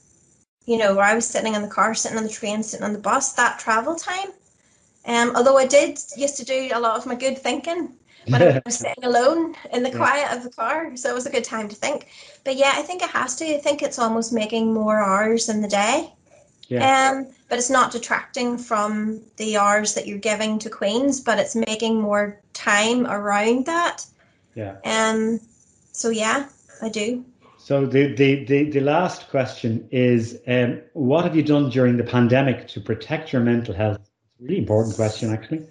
You 0.66 0.78
know, 0.78 0.96
where 0.96 1.04
I 1.04 1.14
was 1.14 1.26
sitting 1.26 1.54
in 1.54 1.62
the 1.62 1.68
car, 1.68 1.94
sitting 1.94 2.18
on 2.18 2.24
the 2.24 2.30
train, 2.30 2.62
sitting 2.62 2.84
on 2.84 2.92
the 2.92 2.98
bus, 2.98 3.34
that 3.34 3.58
travel 3.58 3.94
time. 3.94 4.30
Um, 5.06 5.36
although 5.36 5.58
I 5.58 5.66
did 5.66 5.98
used 6.16 6.36
to 6.38 6.44
do 6.44 6.70
a 6.72 6.80
lot 6.80 6.96
of 6.96 7.06
my 7.06 7.14
good 7.14 7.38
thinking 7.38 7.92
when 8.26 8.42
I 8.42 8.62
was 8.64 8.78
sitting 8.78 9.04
alone 9.04 9.54
in 9.72 9.82
the 9.82 9.90
quiet 9.90 10.36
of 10.36 10.42
the 10.42 10.50
car. 10.50 10.96
So 10.96 11.10
it 11.10 11.14
was 11.14 11.26
a 11.26 11.30
good 11.30 11.44
time 11.44 11.68
to 11.68 11.76
think. 11.76 12.08
But 12.42 12.56
yeah, 12.56 12.72
I 12.74 12.82
think 12.82 13.02
it 13.02 13.10
has 13.10 13.36
to. 13.36 13.44
I 13.44 13.58
think 13.58 13.82
it's 13.82 13.98
almost 13.98 14.32
making 14.32 14.72
more 14.72 14.98
hours 14.98 15.48
in 15.48 15.60
the 15.60 15.68
day. 15.68 16.12
Yeah. 16.68 17.12
Um, 17.12 17.26
but 17.48 17.58
it's 17.58 17.70
not 17.70 17.92
detracting 17.92 18.56
from 18.56 19.20
the 19.36 19.58
hours 19.58 19.94
that 19.94 20.06
you're 20.06 20.18
giving 20.18 20.58
to 20.60 20.70
Queens, 20.70 21.20
but 21.20 21.38
it's 21.38 21.54
making 21.54 22.00
more 22.00 22.40
time 22.54 23.06
around 23.06 23.66
that. 23.66 24.06
Yeah. 24.54 24.76
Um, 24.84 25.40
so 25.94 26.10
yeah, 26.10 26.48
I 26.82 26.88
do. 26.88 27.24
So 27.56 27.86
the, 27.86 28.14
the, 28.14 28.44
the, 28.44 28.70
the 28.70 28.80
last 28.80 29.30
question 29.30 29.88
is 29.90 30.40
um, 30.46 30.82
what 30.92 31.24
have 31.24 31.34
you 31.34 31.42
done 31.42 31.70
during 31.70 31.96
the 31.96 32.04
pandemic 32.04 32.68
to 32.68 32.80
protect 32.80 33.32
your 33.32 33.42
mental 33.42 33.74
health? 33.74 34.00
It's 34.00 34.40
a 34.40 34.42
really 34.42 34.58
important 34.58 34.96
question 34.96 35.32
actually. 35.32 35.66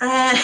Uh, 0.00 0.36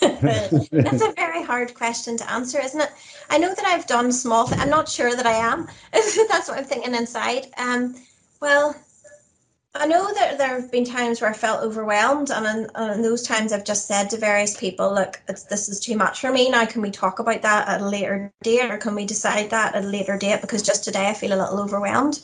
that's 0.00 1.02
a 1.02 1.12
very 1.14 1.42
hard 1.44 1.74
question 1.74 2.16
to 2.16 2.32
answer, 2.32 2.58
isn't 2.60 2.80
it? 2.80 2.90
I 3.28 3.38
know 3.38 3.54
that 3.54 3.64
I've 3.66 3.86
done 3.86 4.10
small. 4.10 4.46
Th- 4.46 4.60
I'm 4.60 4.70
not 4.70 4.88
sure 4.88 5.14
that 5.14 5.26
I 5.26 5.34
am. 5.34 5.68
that's 5.92 6.48
what 6.48 6.58
I'm 6.58 6.64
thinking 6.64 6.94
inside. 6.94 7.48
Um, 7.58 7.94
well, 8.40 8.74
I 9.72 9.86
know 9.86 10.12
that 10.14 10.36
there 10.36 10.60
have 10.60 10.72
been 10.72 10.84
times 10.84 11.20
where 11.20 11.30
I 11.30 11.32
felt 11.32 11.62
overwhelmed, 11.62 12.30
and 12.30 12.44
in, 12.44 12.70
and 12.74 12.92
in 12.94 13.02
those 13.02 13.22
times 13.22 13.52
I've 13.52 13.64
just 13.64 13.86
said 13.86 14.10
to 14.10 14.16
various 14.16 14.56
people, 14.56 14.92
"Look, 14.92 15.20
this 15.26 15.68
is 15.68 15.78
too 15.78 15.96
much 15.96 16.20
for 16.20 16.32
me. 16.32 16.50
Now, 16.50 16.66
can 16.66 16.82
we 16.82 16.90
talk 16.90 17.20
about 17.20 17.42
that 17.42 17.68
at 17.68 17.80
a 17.80 17.88
later 17.88 18.32
date, 18.42 18.68
or 18.68 18.78
can 18.78 18.96
we 18.96 19.06
decide 19.06 19.50
that 19.50 19.76
at 19.76 19.84
a 19.84 19.86
later 19.86 20.16
date? 20.18 20.40
Because 20.40 20.62
just 20.62 20.82
today 20.82 21.08
I 21.08 21.14
feel 21.14 21.32
a 21.32 21.38
little 21.40 21.60
overwhelmed." 21.60 22.20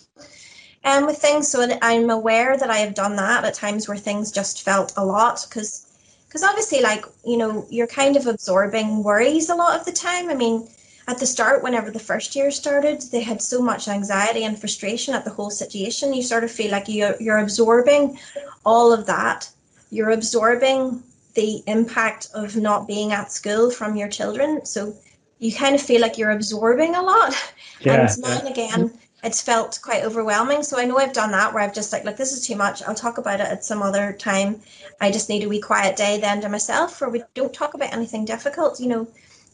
And 0.82 1.04
um, 1.04 1.06
with 1.06 1.18
things, 1.18 1.46
so 1.46 1.66
I'm 1.82 2.10
aware 2.10 2.56
that 2.56 2.70
I 2.70 2.78
have 2.78 2.94
done 2.94 3.14
that 3.16 3.44
at 3.44 3.54
times 3.54 3.86
where 3.86 3.96
things 3.96 4.32
just 4.32 4.62
felt 4.62 4.92
a 4.96 5.04
lot, 5.04 5.46
because 5.48 5.86
because 6.26 6.42
obviously, 6.42 6.80
like 6.80 7.04
you 7.24 7.36
know, 7.36 7.64
you're 7.70 7.86
kind 7.86 8.16
of 8.16 8.26
absorbing 8.26 9.04
worries 9.04 9.50
a 9.50 9.54
lot 9.54 9.78
of 9.78 9.86
the 9.86 9.92
time. 9.92 10.30
I 10.30 10.34
mean, 10.34 10.68
at 11.08 11.18
the 11.18 11.26
start, 11.26 11.62
whenever 11.62 11.90
the 11.90 12.00
first 12.00 12.34
year 12.34 12.50
started, 12.50 13.00
they 13.12 13.20
had 13.20 13.40
so 13.40 13.62
much 13.62 13.86
anxiety 13.86 14.44
and 14.44 14.58
frustration 14.58 15.14
at 15.14 15.24
the 15.24 15.30
whole 15.30 15.50
situation. 15.50 16.12
You 16.12 16.22
sort 16.22 16.42
of 16.42 16.50
feel 16.50 16.72
like 16.72 16.88
you're, 16.88 17.14
you're 17.20 17.38
absorbing 17.38 18.18
all 18.64 18.92
of 18.92 19.06
that. 19.06 19.48
You're 19.90 20.10
absorbing 20.10 21.02
the 21.34 21.62
impact 21.68 22.28
of 22.34 22.56
not 22.56 22.88
being 22.88 23.12
at 23.12 23.30
school 23.30 23.70
from 23.70 23.94
your 23.96 24.08
children. 24.08 24.64
So 24.66 24.96
you 25.38 25.52
kind 25.52 25.74
of 25.74 25.82
feel 25.82 26.00
like 26.00 26.18
you're 26.18 26.30
absorbing 26.30 26.94
a 26.94 27.02
lot. 27.02 27.34
Yeah, 27.78 28.08
and 28.10 28.22
now 28.22 28.40
yeah. 28.42 28.48
again, 28.48 28.98
it's 29.22 29.42
felt 29.42 29.78
quite 29.82 30.02
overwhelming. 30.02 30.62
So 30.62 30.78
I 30.78 30.86
know 30.86 30.96
I've 30.96 31.12
done 31.12 31.32
that 31.32 31.52
where 31.52 31.62
I've 31.62 31.74
just 31.74 31.92
like, 31.92 32.04
look, 32.04 32.16
this 32.16 32.32
is 32.32 32.46
too 32.46 32.56
much. 32.56 32.82
I'll 32.82 32.94
talk 32.94 33.18
about 33.18 33.40
it 33.40 33.48
at 33.48 33.66
some 33.66 33.82
other 33.82 34.14
time. 34.14 34.62
I 34.98 35.10
just 35.10 35.28
need 35.28 35.44
a 35.44 35.48
wee 35.48 35.60
quiet 35.60 35.94
day 35.94 36.18
then 36.18 36.40
to 36.40 36.48
myself 36.48 36.98
where 37.02 37.10
we 37.10 37.22
don't 37.34 37.52
talk 37.52 37.74
about 37.74 37.92
anything 37.92 38.24
difficult, 38.24 38.80
you 38.80 38.86
know. 38.88 39.08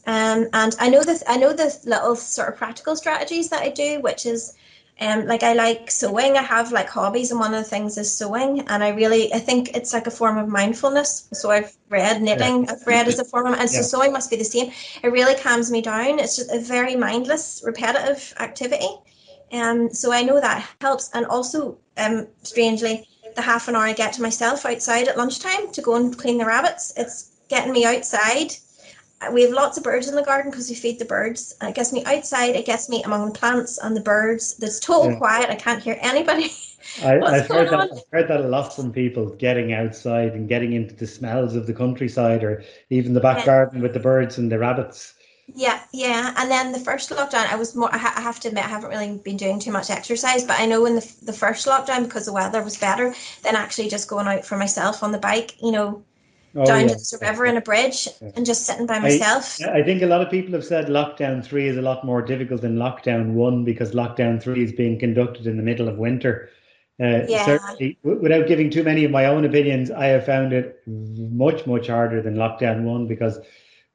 Um, 0.05 0.47
and 0.53 0.75
I 0.79 0.89
know 0.89 1.03
that 1.03 1.23
I 1.27 1.37
know 1.37 1.53
the 1.53 1.77
little 1.85 2.15
sort 2.15 2.49
of 2.49 2.57
practical 2.57 2.95
strategies 2.95 3.49
that 3.49 3.61
I 3.61 3.69
do, 3.69 4.01
which 4.01 4.25
is 4.25 4.53
um, 4.99 5.25
like 5.25 5.43
I 5.43 5.53
like 5.53 5.89
sewing. 5.89 6.37
I 6.37 6.41
have 6.41 6.71
like 6.71 6.89
hobbies, 6.89 7.31
and 7.31 7.39
one 7.39 7.53
of 7.53 7.63
the 7.63 7.69
things 7.69 7.97
is 7.97 8.11
sewing. 8.15 8.61
And 8.67 8.83
I 8.83 8.89
really, 8.89 9.33
I 9.33 9.39
think 9.39 9.75
it's 9.75 9.93
like 9.93 10.07
a 10.07 10.11
form 10.11 10.37
of 10.37 10.49
mindfulness. 10.49 11.29
So 11.33 11.51
I've 11.51 11.75
read 11.89 12.21
knitting. 12.21 12.65
Yeah. 12.65 12.73
I've 12.73 12.87
read 12.87 13.07
as 13.07 13.19
a 13.19 13.25
form 13.25 13.47
of, 13.47 13.53
and 13.53 13.71
yeah. 13.71 13.81
so 13.81 13.97
sewing 13.97 14.11
must 14.11 14.29
be 14.29 14.35
the 14.35 14.43
same. 14.43 14.71
It 15.03 15.07
really 15.07 15.35
calms 15.35 15.71
me 15.71 15.81
down. 15.81 16.19
It's 16.19 16.35
just 16.35 16.51
a 16.51 16.59
very 16.59 16.95
mindless, 16.95 17.63
repetitive 17.65 18.33
activity. 18.39 18.89
And 19.51 19.81
um, 19.81 19.93
so 19.93 20.11
I 20.11 20.23
know 20.23 20.41
that 20.41 20.67
helps. 20.81 21.11
And 21.13 21.25
also, 21.27 21.77
um, 21.97 22.27
strangely, 22.41 23.07
the 23.35 23.41
half 23.41 23.67
an 23.67 23.75
hour 23.75 23.83
I 23.83 23.93
get 23.93 24.13
to 24.13 24.21
myself 24.21 24.65
outside 24.65 25.07
at 25.07 25.17
lunchtime 25.17 25.71
to 25.71 25.81
go 25.81 25.95
and 25.95 26.17
clean 26.17 26.37
the 26.37 26.45
rabbits, 26.45 26.93
it's 26.97 27.31
getting 27.49 27.71
me 27.71 27.85
outside 27.85 28.53
we 29.31 29.43
have 29.43 29.51
lots 29.51 29.77
of 29.77 29.83
birds 29.83 30.07
in 30.07 30.15
the 30.15 30.23
garden 30.23 30.51
because 30.51 30.69
we 30.69 30.75
feed 30.75 30.99
the 30.99 31.05
birds. 31.05 31.55
It 31.61 31.75
gets 31.75 31.93
me 31.93 32.03
outside. 32.05 32.55
It 32.55 32.65
gets 32.65 32.89
me 32.89 33.03
among 33.03 33.25
the 33.25 33.37
plants 33.37 33.77
and 33.77 33.95
the 33.95 34.01
birds. 34.01 34.55
There's 34.57 34.79
total 34.79 35.11
yeah. 35.11 35.17
quiet. 35.17 35.49
I 35.49 35.55
can't 35.55 35.81
hear 35.81 35.97
anybody. 36.01 36.51
I, 37.03 37.11
have 37.37 37.47
heard 37.47 37.69
that. 37.69 37.91
I've 37.91 38.03
heard 38.11 38.27
that 38.29 38.41
a 38.41 38.47
lot 38.47 38.75
from 38.75 38.91
people 38.91 39.29
getting 39.35 39.73
outside 39.73 40.33
and 40.33 40.47
getting 40.47 40.73
into 40.73 40.95
the 40.95 41.07
smells 41.07 41.55
of 41.55 41.67
the 41.67 41.73
countryside, 41.73 42.43
or 42.43 42.63
even 42.89 43.13
the 43.13 43.19
back 43.19 43.39
yeah. 43.39 43.45
garden 43.45 43.81
with 43.81 43.93
the 43.93 43.99
birds 43.99 44.37
and 44.37 44.51
the 44.51 44.59
rabbits. 44.59 45.13
Yeah, 45.47 45.81
yeah. 45.91 46.33
And 46.37 46.49
then 46.49 46.71
the 46.71 46.79
first 46.79 47.09
lockdown, 47.09 47.51
I 47.51 47.55
was 47.55 47.75
more. 47.75 47.93
I, 47.93 47.97
ha- 47.97 48.13
I, 48.15 48.21
have 48.21 48.39
to 48.41 48.47
admit, 48.47 48.65
I 48.65 48.69
haven't 48.69 48.89
really 48.89 49.17
been 49.17 49.37
doing 49.37 49.59
too 49.59 49.71
much 49.71 49.89
exercise, 49.89 50.45
but 50.45 50.59
I 50.59 50.65
know 50.65 50.85
in 50.85 50.95
the 50.95 51.15
the 51.23 51.33
first 51.33 51.67
lockdown 51.67 52.05
because 52.05 52.25
the 52.25 52.33
weather 52.33 52.63
was 52.63 52.77
better 52.77 53.13
than 53.43 53.55
actually 53.55 53.89
just 53.89 54.07
going 54.07 54.27
out 54.27 54.45
for 54.45 54.57
myself 54.57 55.03
on 55.03 55.11
the 55.11 55.17
bike. 55.17 55.61
You 55.61 55.71
know, 55.71 56.03
oh, 56.55 56.65
down 56.65 56.89
yeah. 56.89 56.95
to 56.95 57.17
the 57.17 57.17
river 57.21 57.45
in 57.45 57.57
a 57.57 57.61
bridge 57.61 58.07
yeah. 58.21 58.31
and 58.35 58.45
just 58.45 58.65
sitting 58.65 58.85
by 58.85 58.99
myself. 58.99 59.61
I, 59.61 59.79
I, 59.79 59.83
think 59.83 60.01
a 60.01 60.05
lot 60.05 60.21
of 60.21 60.29
people 60.29 60.53
have 60.53 60.65
said 60.65 60.87
lockdown 60.87 61.43
three 61.43 61.67
is 61.67 61.77
a 61.77 61.81
lot 61.81 62.05
more 62.05 62.21
difficult 62.21 62.61
than 62.61 62.77
lockdown 62.77 63.33
one 63.33 63.63
because 63.63 63.91
lockdown 63.91 64.41
three 64.41 64.63
is 64.63 64.71
being 64.71 64.99
conducted 64.99 65.47
in 65.47 65.57
the 65.57 65.63
middle 65.63 65.87
of 65.87 65.97
winter. 65.97 66.49
Uh, 67.01 67.25
yeah. 67.27 67.45
Certainly, 67.45 67.97
without 68.03 68.47
giving 68.47 68.69
too 68.69 68.83
many 68.83 69.03
of 69.03 69.11
my 69.11 69.25
own 69.25 69.45
opinions, 69.45 69.89
I 69.89 70.05
have 70.07 70.25
found 70.25 70.53
it 70.53 70.81
much, 70.85 71.65
much 71.65 71.87
harder 71.87 72.21
than 72.21 72.35
lockdown 72.35 72.83
one 72.83 73.07
because 73.07 73.39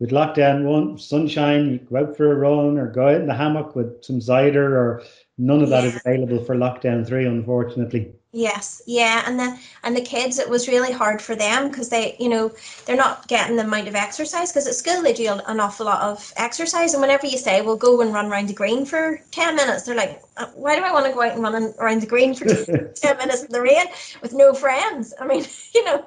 with 0.01 0.11
lockdown 0.11 0.65
one, 0.65 0.99
sunshine, 0.99 1.71
you 1.71 1.79
go 1.79 1.97
out 1.97 2.17
for 2.17 2.31
a 2.31 2.35
run 2.35 2.79
or 2.79 2.87
go 2.87 3.09
out 3.09 3.21
in 3.21 3.27
the 3.27 3.35
hammock 3.35 3.75
with 3.75 4.05
some 4.05 4.21
cider, 4.21 4.77
or 4.77 5.03
none 5.39 5.63
of 5.63 5.71
that 5.71 5.85
yeah. 5.85 5.91
is 5.91 5.97
available 5.97 6.45
for 6.45 6.55
lockdown 6.55 7.07
three, 7.07 7.27
unfortunately. 7.27 8.13
Yes, 8.39 8.81
yeah, 8.87 9.25
and 9.27 9.37
the 9.37 9.59
and 9.83 9.97
the 9.97 10.01
kids, 10.01 10.39
it 10.39 10.49
was 10.49 10.69
really 10.69 10.93
hard 10.93 11.21
for 11.21 11.35
them 11.35 11.69
because 11.69 11.89
they, 11.89 12.15
you 12.21 12.29
know, 12.29 12.53
they're 12.87 12.95
not 12.95 13.27
getting 13.27 13.57
the 13.57 13.65
amount 13.65 13.89
of 13.89 13.97
exercise 13.97 14.53
because 14.53 14.69
at 14.69 14.77
school 14.77 15.03
they 15.03 15.13
do 15.13 15.27
an 15.29 15.59
awful 15.59 15.87
lot 15.87 16.03
of 16.03 16.33
exercise, 16.37 16.95
and 16.95 17.01
whenever 17.01 17.27
you 17.27 17.37
say, 17.37 17.63
"Well, 17.63 17.75
go 17.75 18.01
and 18.01 18.15
run 18.15 18.27
around 18.27 18.47
the 18.47 18.55
green 18.55 18.87
for 18.87 19.21
ten 19.33 19.57
minutes," 19.57 19.83
they're 19.83 19.97
like, 19.97 20.23
uh, 20.37 20.47
"Why 20.55 20.77
do 20.77 20.85
I 20.85 20.93
want 20.93 21.07
to 21.07 21.13
go 21.13 21.23
out 21.23 21.33
and 21.33 21.43
run 21.43 21.75
around 21.81 22.01
the 22.01 22.07
green 22.07 22.33
for 22.33 22.45
ten 22.95 23.17
minutes 23.17 23.43
in 23.43 23.51
the 23.51 23.61
rain 23.61 23.87
with 24.23 24.33
no 24.33 24.55
friends?" 24.55 25.13
I 25.21 25.27
mean, 25.27 25.45
you 25.75 25.85
know, 25.85 26.05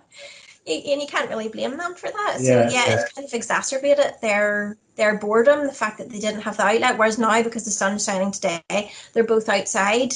and 0.65 1.01
you 1.01 1.07
can't 1.07 1.29
really 1.29 1.49
blame 1.49 1.75
them 1.75 1.95
for 1.95 2.09
that. 2.09 2.37
So 2.37 2.43
yeah, 2.43 2.69
yeah, 2.69 2.85
yeah. 2.87 3.01
it's 3.01 3.13
kind 3.13 3.27
of 3.27 3.33
exacerbated 3.33 4.13
their 4.21 4.77
their 4.95 5.17
boredom, 5.17 5.67
the 5.67 5.73
fact 5.73 5.97
that 5.97 6.09
they 6.09 6.19
didn't 6.19 6.43
have 6.43 6.55
the 6.55 6.63
outlet. 6.63 6.97
Whereas 6.97 7.17
now, 7.17 7.43
because 7.43 7.65
the 7.65 7.71
sun's 7.71 8.05
shining 8.05 8.31
today, 8.31 8.61
they're 9.11 9.25
both 9.25 9.49
outside 9.49 10.13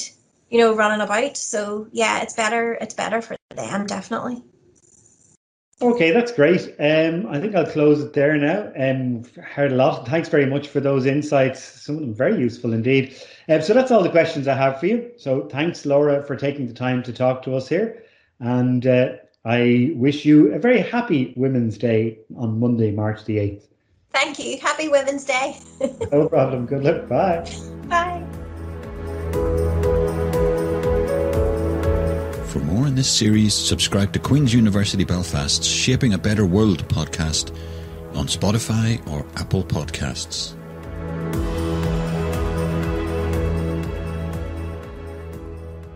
you 0.50 0.58
know, 0.58 0.74
running 0.74 1.00
about. 1.00 1.36
So 1.36 1.88
yeah, 1.92 2.22
it's 2.22 2.34
better. 2.34 2.74
It's 2.74 2.94
better 2.94 3.22
for 3.22 3.36
them, 3.54 3.86
definitely. 3.86 4.42
Okay, 5.82 6.10
that's 6.10 6.32
great. 6.32 6.74
Um, 6.78 7.26
I 7.28 7.38
think 7.38 7.54
I'll 7.54 7.66
close 7.66 8.02
it 8.02 8.14
there 8.14 8.34
now. 8.38 8.72
Um, 8.78 9.24
heard 9.42 9.72
a 9.72 9.74
lot. 9.74 10.08
Thanks 10.08 10.30
very 10.30 10.46
much 10.46 10.68
for 10.68 10.80
those 10.80 11.04
insights. 11.04 11.62
Some 11.62 11.96
of 11.96 12.00
them 12.00 12.14
very 12.14 12.38
useful 12.38 12.72
indeed. 12.72 13.14
Um, 13.46 13.60
so 13.60 13.74
that's 13.74 13.90
all 13.90 14.02
the 14.02 14.10
questions 14.10 14.48
I 14.48 14.54
have 14.54 14.80
for 14.80 14.86
you. 14.86 15.10
So 15.18 15.46
thanks, 15.48 15.84
Laura, 15.84 16.22
for 16.22 16.34
taking 16.34 16.66
the 16.66 16.72
time 16.72 17.02
to 17.02 17.12
talk 17.12 17.42
to 17.42 17.54
us 17.56 17.68
here. 17.68 18.04
And 18.40 18.86
uh, 18.86 19.16
I 19.44 19.92
wish 19.96 20.24
you 20.24 20.54
a 20.54 20.58
very 20.58 20.80
happy 20.80 21.34
Women's 21.36 21.76
Day 21.76 22.20
on 22.36 22.58
Monday, 22.58 22.90
March 22.90 23.24
the 23.26 23.36
8th. 23.36 23.64
Thank 24.14 24.38
you. 24.38 24.58
Happy 24.58 24.88
Women's 24.88 25.26
Day. 25.26 25.58
no 26.10 26.26
problem. 26.26 26.64
Good 26.64 26.84
luck. 26.84 27.06
Bye. 27.06 27.46
Bye. 27.86 28.26
For 32.56 32.62
more 32.62 32.86
in 32.86 32.94
this 32.94 33.10
series, 33.10 33.52
subscribe 33.52 34.14
to 34.14 34.18
Queen's 34.18 34.54
University 34.54 35.04
Belfast's 35.04 35.66
Shaping 35.66 36.14
a 36.14 36.18
Better 36.18 36.46
World 36.46 36.88
podcast 36.88 37.54
on 38.14 38.28
Spotify 38.28 39.06
or 39.10 39.26
Apple 39.36 39.62
Podcasts. 39.62 40.54